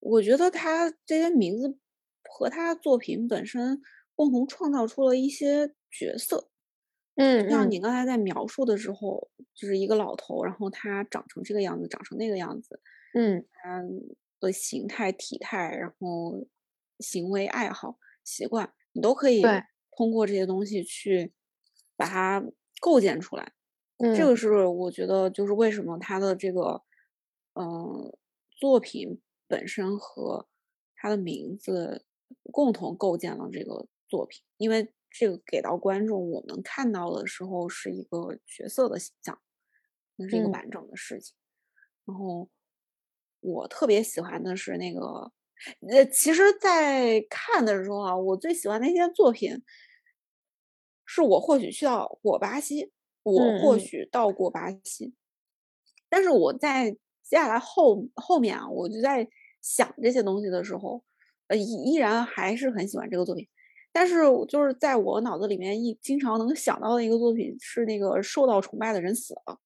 [0.01, 1.79] 我觉得他这些名字
[2.29, 3.81] 和他作品本身
[4.14, 6.51] 共同创造出了一些角色。
[7.17, 12.81] 嗯，像你刚才在描述的时候，就是一个老头，然后他长成这个样子，长成那个样子，
[13.14, 13.83] 嗯，他
[14.38, 16.47] 的形态、体态，然后
[17.01, 19.43] 行为、爱好、习惯，你都可以
[19.97, 21.33] 通过这些东西去
[21.97, 22.45] 把它
[22.81, 23.53] 构建出来。
[23.97, 26.85] 嗯，这个是我觉得就是为什么他的这个，
[27.55, 28.17] 嗯，
[28.61, 30.47] 作品本身和
[30.95, 32.05] 他的名字
[32.53, 34.93] 共同构建了这个作品，因为。
[35.11, 39.41] 这个给到观众，我们看到的时候是一个角色的形象，
[40.17, 41.35] 那是一个完整的事情。
[42.05, 42.51] 然后
[43.41, 45.33] 我特别喜欢的是那个，
[45.91, 49.62] 呃，其实，在看的时候啊，我最喜欢的一些作品，
[51.07, 55.14] 是我或许去到过巴西，我或许到过巴西，
[56.11, 56.99] 但是我在接
[57.31, 59.27] 下来后后面啊，我就在
[59.62, 61.03] 想这些东西的时候，
[61.48, 63.46] 呃，依依然还是很喜欢这个作品。
[63.92, 69.58] 但是，就是在我脑子里面一经常能想到的一个作品是那个受到崇拜的人死了。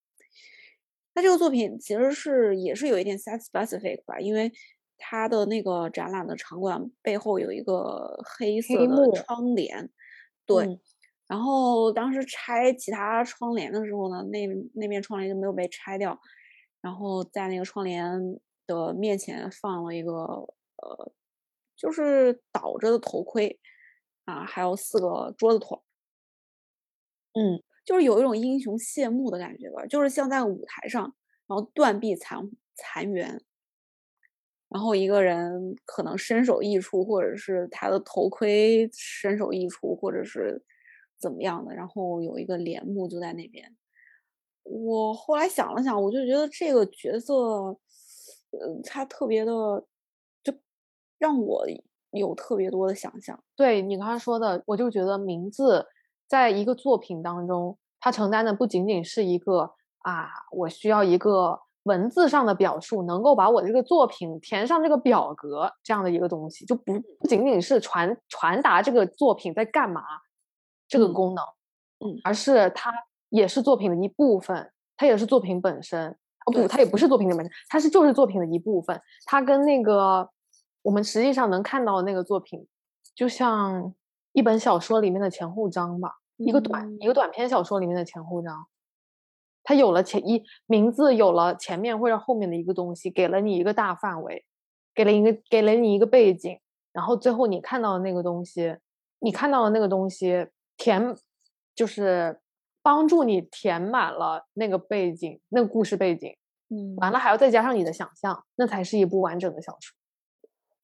[1.14, 4.50] 那这个作品其实是也是有一点 set specific 吧，因为
[4.96, 9.90] 它的那个展览的场馆背后有一个黑色的窗帘，
[10.46, 10.78] 对。
[11.26, 16.18] 然后当时拆其他窗帘的时候呢，那那面窗帘就没有被拆掉，
[16.80, 21.12] 然后在那个窗帘的面前放了一个呃，
[21.82, 23.58] 就是倒着的头盔。
[24.24, 25.76] 啊，还有四个桌子腿，
[27.34, 31.02] 嗯，就是有一种英雄谢幕的感觉吧，就是像在舞台上，
[31.48, 33.40] 然后断臂残残垣，
[34.68, 40.62] 然后一个人可能身首异处，或者是他的头盔身首异处，或者是
[41.18, 43.76] 怎么样的，然后有一个帘幕就在那边。
[44.62, 47.34] 我后来想了想，我就觉得这个角色，
[48.52, 49.86] 呃，他特别的，就
[51.22, 51.64] 让我。
[52.14, 55.86] 有特别多的想象，对你刚刚说的，我就觉得名字
[56.28, 70.02] 在一个作品当中，它承担的不仅仅是一个啊，我需要一个文字上的表述，能够把我这个作品填上这个表格这样的一个东西，就不不仅仅是传传达这个作品在干嘛
[70.86, 71.42] 这个功能，
[72.04, 72.92] 嗯，而是它
[73.30, 76.10] 也是作品的一部分，它也是作品本身，
[76.44, 76.98] 哦不，它也不。
[76.98, 80.28] 是作品的本身，它是就是作品的一部分，它跟那个。
[80.82, 82.66] 我们实际上能看到的那个作品，
[83.14, 83.94] 就像
[84.32, 88.66] 一本小说里面的前后章吧，一个短一个短篇小说里面的前后章。
[89.64, 94.44] 它有了前一名字，有了前面或者后面的一个东西，给了你一个大范围，
[94.92, 96.58] 给了一个给了你一个背景，
[96.92, 98.76] 然后最后你看到的那个东西，
[99.20, 101.14] 你看到的那个东西填，
[101.76, 102.40] 就是
[102.82, 106.34] 帮助你填满了那个背景，那个故事背景。
[106.68, 109.96] 嗯，完了还要再加上你的想象，那才是一部完整的小说。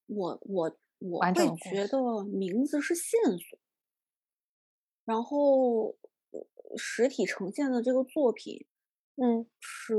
[0.09, 3.59] 我我我会觉得名字是线索，
[5.05, 5.97] 然后
[6.79, 8.67] 实体呈现的这个作品，
[9.17, 9.95] 嗯，是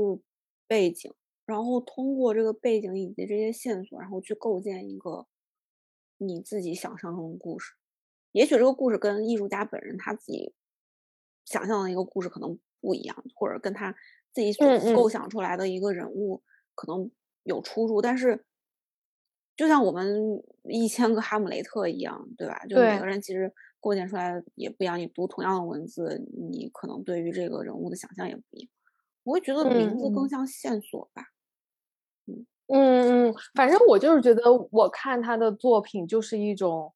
[0.66, 1.14] 背景，
[1.46, 5.28] 然后通过这个背景以及这些线索，然后去构建一个
[6.18, 7.74] 你自己想象中的故事。
[8.32, 10.52] 也许这个故事跟艺术家本人他自己
[11.44, 13.94] 想象的一个故事可能不一样，或者跟他
[14.32, 16.42] 自己所构想出来的一个人物
[16.74, 17.10] 可能
[17.44, 18.44] 有出入，但是。
[19.60, 22.64] 就像我们一千个哈姆雷特一样，对吧？
[22.64, 24.98] 就每个人其实构建出来也不一样。
[24.98, 26.18] 你读同样的文字，
[26.50, 28.70] 你可能对于这个人物的想象也不一样。
[29.22, 31.24] 我会觉得名字更像线索吧。
[32.24, 36.94] 嗯嗯嗯，反正我就是觉得，我看他的作品就是一种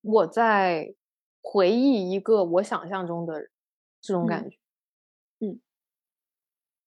[0.00, 0.94] 我在
[1.42, 3.50] 回忆一个我想象中的
[4.00, 4.56] 这种感觉。
[5.40, 5.60] 嗯，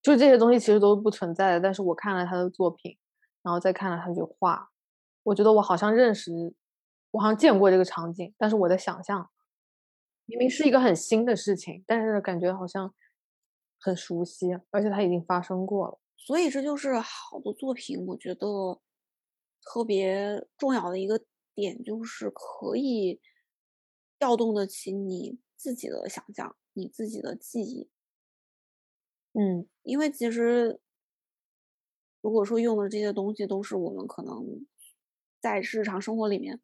[0.02, 2.98] 就这些东西其实都不存在的，但是我看了他的作品，
[3.44, 4.70] 然后再看了他的话。
[5.24, 6.32] 我觉得我好像认识，
[7.12, 9.30] 我好像见过这个场景，但是我的想象，
[10.26, 12.94] 明明是一个很新的事情，但是感觉好像
[13.80, 16.00] 很熟悉，而且它已经发生过了。
[16.18, 18.80] 所以这就是好的作品，我觉得
[19.64, 21.22] 特别重要的一个
[21.54, 23.22] 点，就是可以
[24.18, 27.90] 调动得起你自己的想象，你自己的记忆。
[29.34, 30.80] 嗯，因为其实
[32.22, 34.66] 如果说用的这些东西都是我们可能。
[35.42, 36.60] 在日常生活里面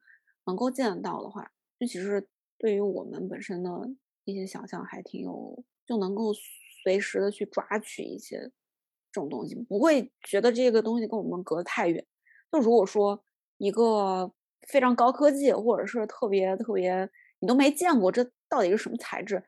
[0.46, 3.70] 能够见到的话，就其实对于我们本身的
[4.24, 6.32] 一些想象还挺有，就能够
[6.84, 8.40] 随时的去抓取一些
[9.12, 12.06] 这种东西，不会觉得这个东西跟我们隔得太远。
[12.52, 13.22] 就如果说
[13.58, 14.32] 一个
[14.68, 17.10] 非常高科技，或者是特别特别
[17.40, 19.44] 你都没见过，这到底是什么材质？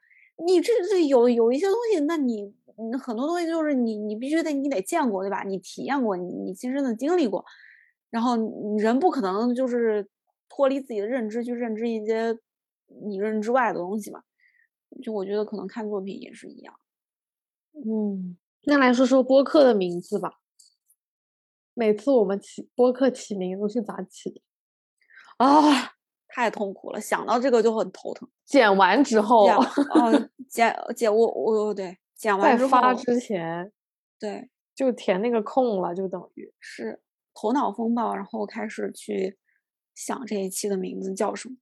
[0.46, 2.54] 你这这有有一些东西，那你
[2.98, 5.44] 很多东西就是你你必须得你得见过对吧？
[5.44, 7.44] 你体验过，你你亲身的经历过，
[8.10, 8.36] 然后
[8.78, 10.08] 人不可能就是
[10.48, 12.38] 脱离自己的认知去认知一些
[12.88, 14.24] 你认知之外的东西嘛。
[15.04, 16.74] 就我觉得可能看作品也是一样。
[17.74, 20.40] 嗯，那来说说播客的名字吧。
[21.76, 24.42] 每次我们起播客起名都是咋起的？
[25.38, 25.94] 啊，
[26.28, 28.28] 太痛苦了，想到这个就很头疼。
[28.46, 29.62] 剪完之后， 啊，
[30.50, 33.72] 剪剪我我对剪完在发之前，
[34.20, 37.00] 对，就填那个空了，就等于是
[37.34, 39.38] 头脑风暴，然后开始去
[39.96, 41.56] 想这一期的名字叫什么。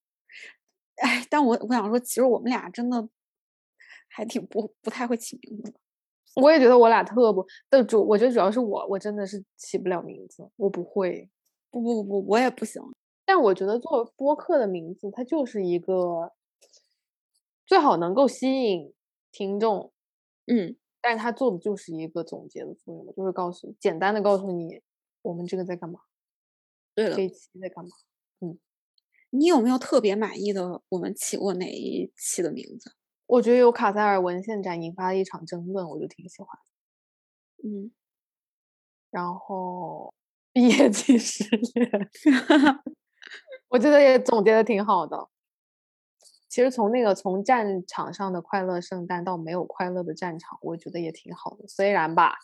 [0.98, 3.08] 哎，但我我想说，其实我们俩真的
[4.08, 5.74] 还挺不不太会起名字。
[6.36, 11.30] 我也觉得我俩特不，但主我觉得主要是我，我真的是起不了名字，我不会。
[11.70, 12.82] 不不不不，我也不行。
[13.26, 16.32] 但我觉得做播客的名字，它就是一个
[17.66, 18.94] 最好能够吸引
[19.32, 19.92] 听众，
[20.46, 24.82] 嗯，但是他做的就是一个总结的作用，就是告诉简单的告诉你
[25.28, 26.00] 我们这个在干嘛，
[26.96, 27.92] 对了，这一期在干嘛。
[28.40, 28.58] 嗯，
[29.30, 32.94] 你有没有特别满意的我们起过哪一期的名字？
[33.26, 36.48] 我觉得有卡塞尔文献展引发了一场争论，我就挺喜欢。
[37.62, 37.92] 嗯，
[39.12, 40.14] 然后
[40.54, 41.44] 毕业纪实
[41.76, 41.92] 验，
[43.68, 45.28] 我觉得也总结的挺好的。
[46.48, 51.68] 其实从那个从战场上的快乐圣诞到没有快乐的战场，我觉得也挺好的。
[51.68, 52.38] 虽然吧，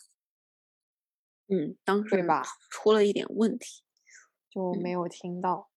[1.48, 3.82] 嗯，当时吧出了一点问题，
[4.50, 5.70] 就没有听到。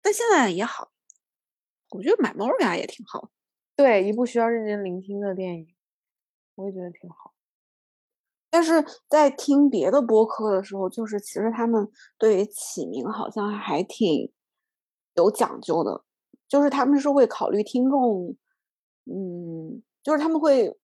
[0.00, 0.92] 但现在也好，
[1.90, 3.30] 我觉得买猫呀也挺好。
[3.76, 5.74] 对，一部需要认真聆听的电影，
[6.54, 7.34] 我也觉得挺好。
[8.50, 14.32] 但是在听别的播客的时候，就是其实他们对于起名好像还挺
[15.14, 16.04] 有讲究的，
[16.46, 18.36] 就是他们是会考虑听众，
[19.06, 20.78] 嗯，就是他们会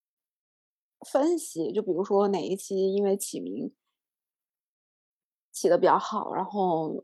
[1.09, 3.73] 分析，就比如说哪一期因为起名
[5.53, 6.95] 起的比较好，然后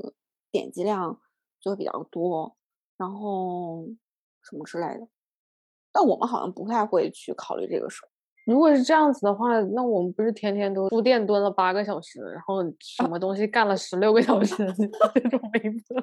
[0.51, 1.21] 点击量
[1.61, 2.57] 就会比较多，
[2.97, 3.87] 然后
[4.43, 5.09] 什么之类的。
[5.93, 8.09] 但我们好像不太会去考虑这个事儿。
[8.45, 14.55] 如果是这样子的话，那我们不是天天都书店蹲了八个小时，然后什么东西干了十六个小时
[15.15, 15.95] 这种名字，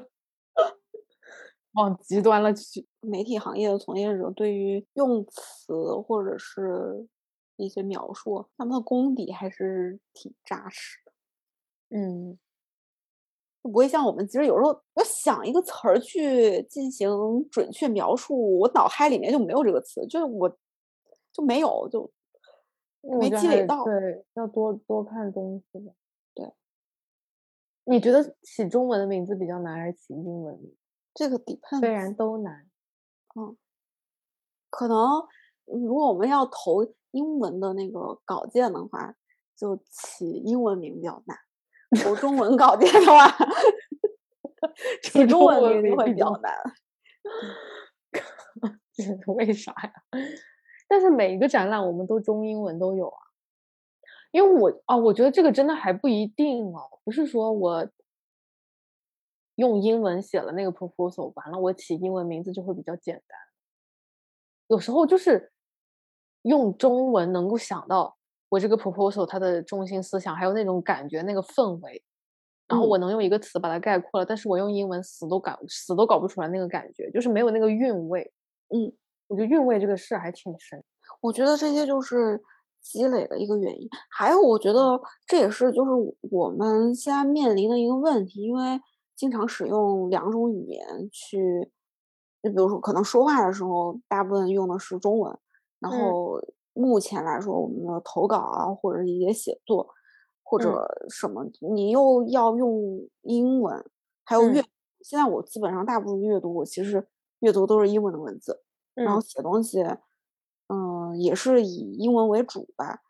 [1.73, 2.85] 往极端了去。
[2.99, 5.73] 媒体行业的从业者对于用词
[6.05, 7.07] 或者是
[7.55, 11.11] 一些描述，他们的功底还是挺扎实的。
[11.97, 12.37] 嗯，
[13.61, 17.09] 不会像我们，其实有时候我想一个词儿去进行
[17.51, 20.49] 准确描述，我脑海里面就没有这个词，就是我
[21.31, 22.11] 就没有就。
[23.19, 25.93] 没积累到，对，要多多看东西的。
[26.33, 26.49] 对，
[27.83, 30.73] 你觉得起中文的名字比较难，还是起英文名？
[31.13, 32.65] 这个 depends，虽然都难。
[33.35, 33.57] 嗯，
[34.69, 35.27] 可能
[35.65, 39.15] 如果我们要投英文的那个稿件的话，
[39.55, 41.37] 就起英文名比较难；
[42.03, 43.27] 投中文稿件的话，
[45.03, 46.53] 起中文名会比较难。
[48.93, 49.93] 这是为啥呀？
[50.87, 53.19] 但是每一个展览我们都中英文都有啊，
[54.31, 57.89] 因为我啊，我觉得这个真的还不一定哦，不是说我
[59.55, 63.37] 用英文写了那个 proposal，完了我起英文名字就会比较简单。
[64.67, 65.51] 有时候就是
[66.43, 68.15] 用中文能够想到
[68.47, 72.01] 我这个 proposal 它的中心思想，还有那种感觉、那个氛围，
[72.67, 78.31] 然后我能用一个词把它概括了，但是我用英文死都搞死都搞不出来那个感觉，就是没有那个韵味。
[78.69, 78.93] 嗯。
[79.27, 80.83] 我觉得韵味这个事还挺深，
[81.21, 82.39] 我觉得这些就是
[82.81, 83.87] 积累的一个原因。
[84.11, 85.91] 还有，我觉得这也是就是
[86.29, 88.79] 我们现在面临的一个问题，因为
[89.15, 91.71] 经常使用两种语言去，
[92.43, 95.35] 就比如说可能说话的时候，大部分用的是中文，
[95.83, 96.41] 然后
[96.73, 99.93] 目前来说，我们的投稿啊，或者一些写作
[100.41, 103.85] 或者什么，你又要用英文，
[104.23, 104.63] 还有阅，
[105.01, 107.05] 现在我基本上大部分阅读，我其实
[107.39, 108.63] 阅读都是英文的文字。
[108.95, 109.83] 然后写东西，
[110.67, 113.01] 嗯，也是以英文为主吧。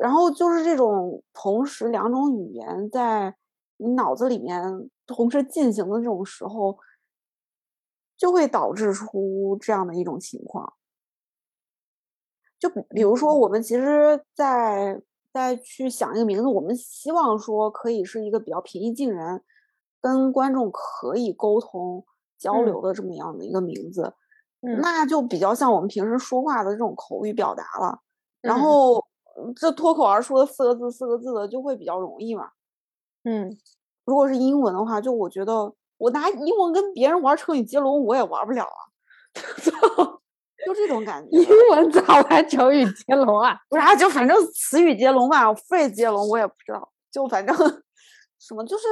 [0.00, 3.36] 然后就是这种同时两种语言在
[3.76, 6.78] 你脑子里面同时进行的这种时候，
[8.16, 10.74] 就会导致出这样的一种情况。
[12.58, 15.00] 就比比如说，我们其实，在
[15.32, 19.42] 在去想一个名字，我们希望说可以是一个比较平易近人，
[20.00, 22.04] 跟观众可以沟通
[22.36, 24.12] 交流的这么样的一个名字，
[24.60, 28.00] 那就比较像我们平时说话的这种口语表达了。
[28.40, 29.04] 然后
[29.56, 32.50] 这脱口而出的四个字四个字的就会比较容易嘛。
[33.24, 33.56] 嗯，
[34.04, 38.80] 如果是英文的话，就我觉得我拿英文跟别人玩成语接龙，我也玩不了啊。
[40.68, 41.38] 就这种感觉。
[41.38, 43.56] 英文咋玩成语接龙啊？
[43.70, 46.92] 不是啊，就反正词语接龙吧，phrase 接龙我也不知道。
[47.10, 47.56] 就反正
[48.38, 48.84] 什么，就是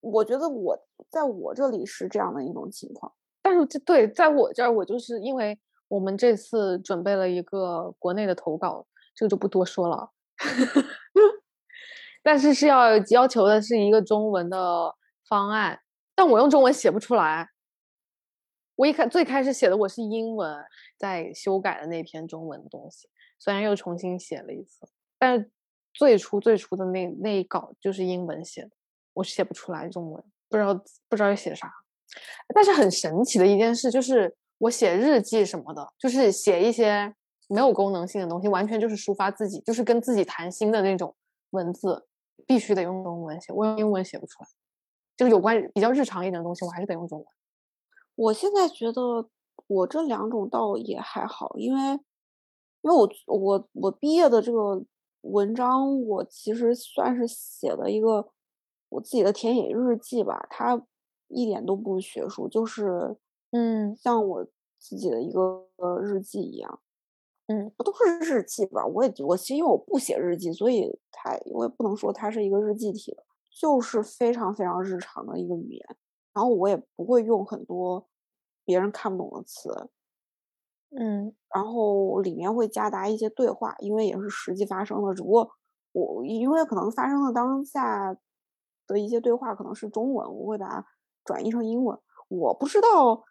[0.00, 0.76] 我觉得我
[1.08, 3.12] 在我这里是这样的一种情况。
[3.40, 5.56] 但是这对在我这儿，我就是因为
[5.86, 10.10] 我们这次准备了一个国内的投稿，这个就不多说了。
[12.22, 14.94] 但是是要要求的是一个中文的
[15.28, 15.78] 方案，
[16.14, 17.48] 但我用中文写不出来。
[18.80, 20.56] 我一开最开始写的我是英文，
[20.96, 25.50] 在修改的那篇中文的东西，虽然又重新写了一次，但是
[25.92, 28.70] 最初最初的那那一稿就是英文写的，
[29.12, 30.72] 我写不出来中文，不知道
[31.10, 31.70] 不知道要写啥。
[32.54, 37.14] 但是很神奇的一件事就是，我写日记什么的，就是写一些
[37.50, 41.14] 没有功能性的东西，完全就是抒发自己，就是跟自己谈心的那种
[41.50, 42.06] 文字。
[42.46, 44.48] 必须得用中文写，我用英文写不出来。
[45.18, 47.26] 就是有关比较日常一点的东西，我还是得用中文。
[48.20, 49.26] 我现在觉得
[49.66, 51.80] 我这两种倒也还好，因为
[52.82, 54.84] 因为我我我毕业的这个
[55.22, 58.30] 文章，我其实算是写了一个
[58.90, 60.84] 我自己的田野日记吧，它
[61.28, 63.16] 一点都不学术，就是
[63.52, 64.44] 嗯，像我
[64.78, 65.66] 自己的一个
[66.02, 66.80] 日记一样。
[67.46, 68.84] 嗯，不都是日记吧？
[68.84, 75.96] 我也我其实因为我不写日记，所以它我也不能说它是一个日记体的，就是非常非常日常的一个语言。
[76.32, 78.06] 然后我也不会用很多
[78.70, 79.90] 别人看不懂的词，
[80.96, 85.12] 嗯，然后里面会夹杂一些对话，因为也是实际发生的。
[85.12, 85.50] 只不过
[85.92, 88.16] 我因为可能发生的当下
[88.86, 90.86] 的一些对话可能是中文，我会把它
[91.24, 91.98] 转译成英文。
[92.28, 93.24] 我不知道，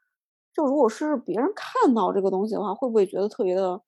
[0.54, 3.82] 就如果是别人看到这个东西的话，会不会觉得特别的？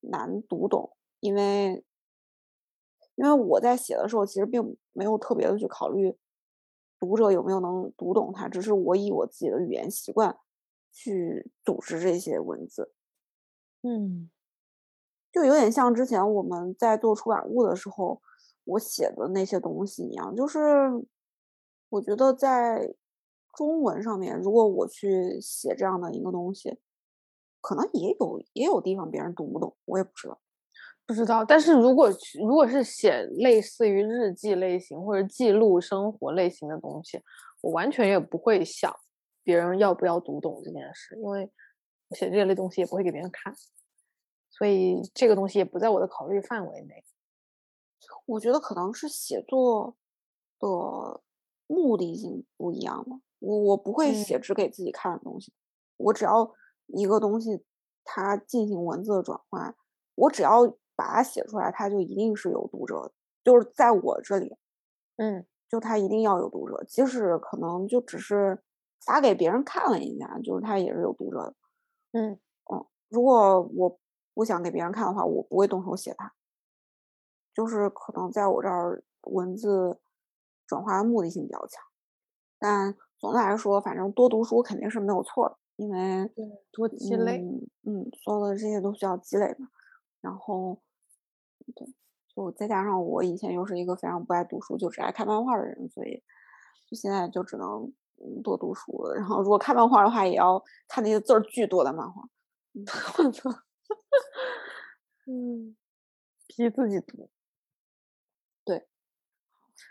[0.00, 1.84] 难读懂，因为
[3.16, 6.16] 因为我在写的时候，其实并没有特别的去考虑
[7.00, 10.38] 读者有没有能读懂它，只是我以我自己的语言习惯
[10.98, 12.92] 去组织这些文字，
[13.82, 14.28] 嗯，
[15.30, 18.20] 就有点像之前我们在做出版物的时候，
[18.64, 20.58] 我写的那些东西一样，就是
[21.90, 22.94] 我觉得在
[23.56, 26.78] 中文上面，如果我去写这样的一个东西。
[27.60, 30.40] 可能也有也有地方别人读不懂，我也不知道，
[31.04, 31.44] 不知道。
[31.44, 32.08] 但是如果
[32.40, 37.20] 如果是写类似于日记类型或者记录生活类型的东西，
[37.60, 38.94] 我完全也不会想
[39.48, 41.50] 别人要不要读懂这件事，因为
[42.08, 43.54] 我写这类东西也不会给别人看，
[44.50, 47.02] 所以这个东西也不在我的考虑范围内。
[48.26, 49.96] 我觉得可能是写作
[50.58, 51.22] 的
[51.66, 53.16] 目的性不一样吧。
[53.38, 55.50] 我我不会写只给自己看的东西，
[55.96, 56.54] 我只要。
[56.90, 57.62] 一个东西，
[58.02, 59.76] 它进行文字的转换，
[60.14, 63.12] 我只要把它写出来，它就一定是有读者的。
[63.44, 64.56] 就是在我这里，
[65.16, 68.58] 嗯，就它一定要有读者，即使可能就只是
[69.04, 71.54] 发给别人看了一下，就是它也是有读者的。
[72.12, 72.38] 嗯
[72.72, 73.98] 嗯，如果我
[74.34, 76.32] 不想给别人看的话，我不会动手写它。
[77.54, 80.00] 就是可能在我这儿，文字
[80.66, 81.82] 转化的目的性比较强，
[82.58, 85.56] 但总的来说，反正多读书肯定是没有错的。
[85.76, 86.28] 因为
[86.72, 87.38] 多积累，
[87.84, 89.68] 嗯，所有的这些都需要积累嘛。
[90.20, 90.80] 然后，
[91.76, 91.86] 对，
[92.34, 96.22] 就再加上我以前又是一个非常不爱读书，就只爱看漫画的人，所以
[96.88, 97.92] 就现在就只能
[98.42, 99.10] 多读书。
[99.14, 102.22] 然后，如果看漫画的话，也要看那些字儿巨多的漫画。
[103.18, 103.50] 我操，
[105.26, 105.76] 嗯，
[106.46, 107.30] 逼自己读。
[108.64, 108.86] 对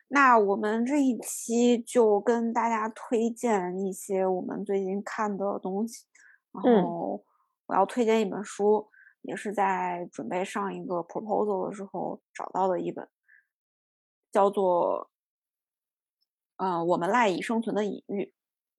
[0.10, 6.06] 那我们这一期就跟大家推荐一些我们最近看的东西，
[6.52, 7.24] 然后
[7.66, 8.90] 我要推荐一本书，
[9.22, 13.08] 也是在准备上一个 proposal 的时候找到的一本，
[14.32, 15.10] 叫做
[16.58, 18.24] 《呃我们赖以生存的隐喻》。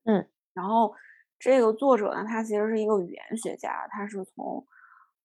[0.04, 0.94] 嗯，然后
[1.38, 4.66] 这个作者呢，他其实是一个语言学家，他是从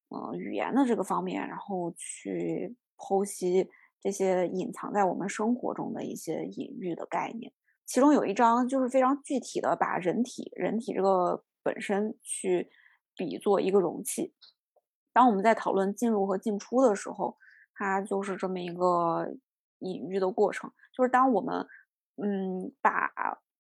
[0.10, 3.70] 呃语言的这个方面，然后去剖析。
[4.02, 7.54] 这些隐藏在我们生活中的一些隐喻的概念，
[7.86, 12.70] 其中有一章就是非常具体的把人体、人体这个本身去
[13.16, 14.34] 比作一个容器。
[15.14, 17.38] 当我们在讨论进入和进出的时候，
[17.76, 19.38] 它就是这么一个
[19.80, 20.70] 隐喻的过程。
[20.92, 21.66] 就是当我们
[22.18, 23.12] 嗯把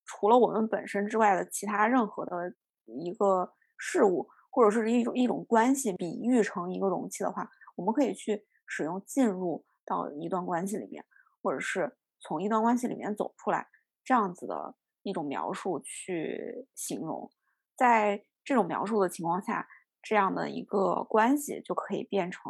[0.05, 2.53] 除了我们本身之外的其他任何的
[2.85, 9.65] 一个事物或者是一种一种关系比喻成一个容器的话，我们可以去使用进入。
[9.85, 11.03] 到一段关系里面，
[11.41, 13.67] 或者是从一段关系里面走出来，
[14.01, 17.29] 这样子的一种描述去形容，
[17.75, 19.67] 在这种描述的情况下，
[20.01, 22.41] 这样的一个关系就可以变成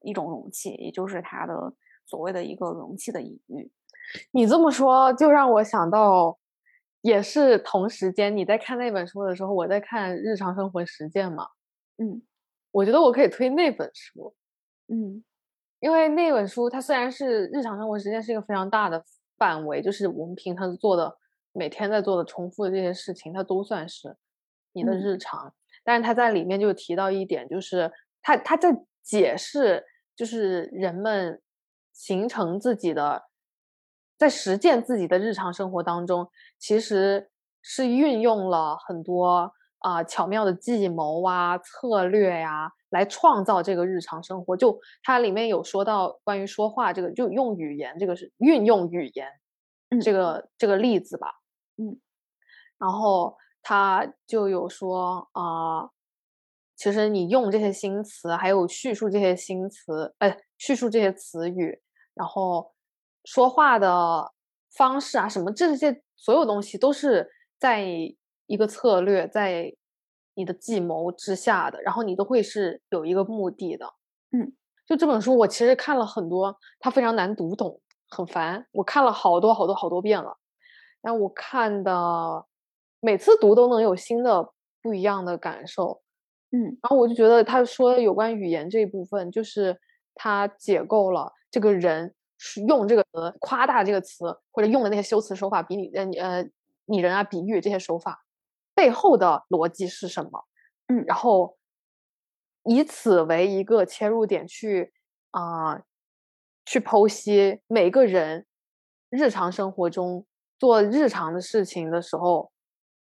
[0.00, 3.70] 一种容器，也就是它的所谓的一个容器的隐喻。
[4.32, 6.38] 你这么说，就让我想到，
[7.00, 11.48] 也是同时间你在看那本书的时候，我在看日常生活实践嘛。
[11.98, 12.22] 嗯，
[12.70, 14.34] 我觉得我可以推那本书。
[14.88, 15.24] 嗯，
[15.80, 19.04] 因为那本书它虽然是日常生活实践是一个非常大的
[19.38, 21.16] 范围，就是我们平常做的。
[21.56, 24.16] 每天在做的重复的这些事情，它都算是
[24.72, 25.54] 你的日常。
[25.84, 27.92] 但是他在里面就提到一点，就是
[28.22, 29.84] 他他在解释，
[30.16, 31.40] 就是人们
[31.92, 33.22] 形成自己的，
[34.16, 37.30] 在实践自己的日常生活当中，其实
[37.62, 44.56] 是运用了很多啊巧妙的计谋啊策略呀，来创造这个日常生活。
[44.56, 49.28] 就它里面有说到关于说话这个，就用语言这个是运用语言
[50.02, 51.28] 这个这个例子吧。
[51.76, 51.98] 嗯，
[52.78, 55.90] 然后他就有说啊，
[56.76, 61.80] 其实你用这些新词，还有叙述这些新词，哎，叙述这些词语，
[62.14, 62.73] 然后
[63.24, 64.32] 说话的
[64.76, 67.84] 方式啊，什么这些所有东西都是在
[68.46, 69.74] 一个策略，在
[70.34, 73.86] 你的计谋之下的，然后你都会是有一个目的的。
[74.32, 74.52] 嗯，
[74.86, 80.36] 就这本书，我其实看了很多，它非常难读懂，很烦，我看了好多好多好多遍了。
[81.00, 82.44] 但我看的
[83.00, 84.50] 每次读都能有新的
[84.82, 86.02] 不一样的感受，
[86.50, 89.78] 嗯，然后我就觉得他说有关语言这一部分，就是
[90.14, 96.48] 他解构了这个人是是用这个词夸大这个词，或者用的那些修辞手法，比你呃呃
[96.86, 98.24] 拟人啊、比喻这些手法
[98.74, 100.44] 背后的逻辑是什么，
[100.88, 101.56] 嗯，然后
[102.64, 104.92] 以此为一个切入点去
[105.30, 105.82] 啊
[106.64, 108.46] 去剖析每个人
[109.10, 110.26] 日常生活中。
[110.56, 112.50] 做日常的事情的时候，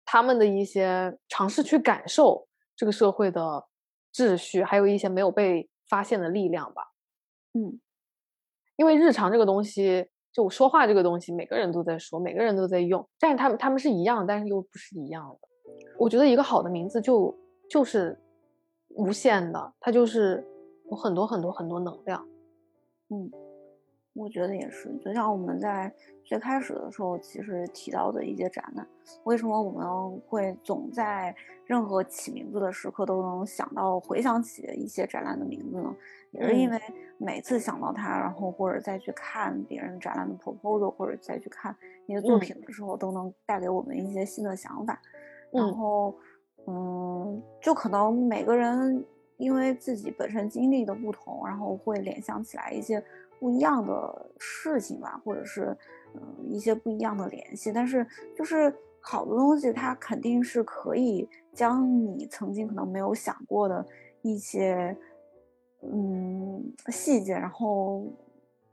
[0.03, 3.67] 他们的一些尝试去感受这个社会的
[4.11, 6.91] 秩序，还有一些没有被发现的力量吧。
[7.53, 7.79] 嗯，
[8.75, 15.47] 因为日常这个东西，就说话这个东西，每个人都在说，每个人都在用，但是他们他们是一样，但是又不是一样的。
[15.97, 17.35] 我觉得一个好的名字就
[17.69, 18.17] 就是
[18.89, 20.45] 无限的，它就是
[20.89, 22.27] 有很多很多很多能量。
[23.09, 23.31] 嗯。
[24.17, 28.87] 我觉得也是，就像我们在最开始的时候其实提到的一些展览，
[29.25, 35.93] 为什么我们会总在任何起名字的时刻都能想到回想起一些展览的名字呢？
[36.35, 36.79] 也是因为
[37.17, 41.75] 每次想到他，然后或者再去看别人展览的 proposal，或者再去看
[42.05, 45.01] 一些作品的时候，都能带给我们一些新的想法。
[45.51, 46.15] 然后，
[46.67, 49.03] 嗯，就可能每个人
[49.37, 53.03] 因为自己本身经历的不同，然后会联想起来一些。
[53.37, 55.77] 不一样的事情吧，或者是
[56.15, 63.85] 嗯一些不一样的联系，但是就是好的东西，它肯定是可以将你曾经可能没有想过的
[64.21, 64.97] 一些
[65.91, 68.03] 嗯细节，然后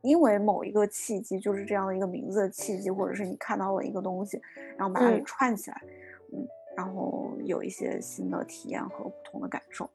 [0.01, 4.41] 因为某一个契机，就是这样的一个名字的契机，或者是你看到了一个东西，
[4.77, 5.83] 然后把它给串起来，
[6.33, 6.47] 嗯，
[6.77, 9.89] 然后有一些新的体验和不同的感受，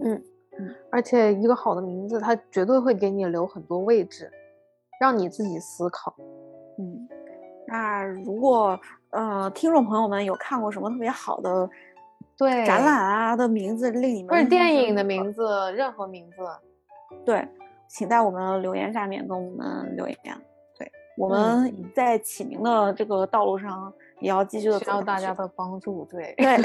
[0.00, 0.22] 嗯。
[0.90, 4.28] 而且一个好的名字，它绝对会给你留很多位置，
[5.00, 6.12] 让你自己思考。
[6.78, 7.08] 嗯，
[7.64, 8.76] 那如果
[9.10, 11.70] 呃，听众朋友们有看过什么特别好的
[12.38, 15.42] 对展览啊的名字，令你们或者电影的名字，
[15.74, 16.36] 任何名字，
[17.26, 17.46] 对，
[17.88, 20.16] 请在我们的留言下面跟我们留言。
[20.78, 26.06] 对，我们在起名的这个道路上也要继续的需要大家的帮助。
[26.08, 26.56] 对对。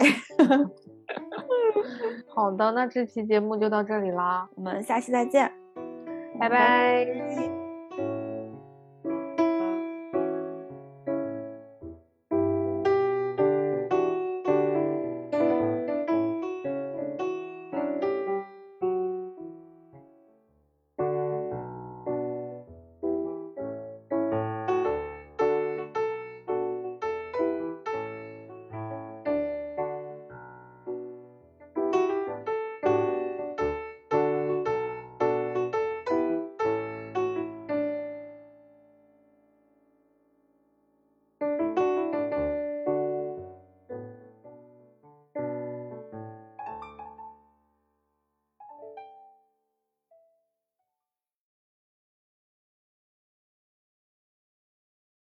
[2.30, 5.52] 好的，那这期节目就到这里啦，我们下期再见，
[6.40, 7.62] 拜拜。